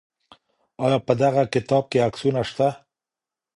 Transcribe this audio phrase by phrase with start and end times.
[0.83, 2.67] آیا په دغه کتاب کي عکسونه شته؟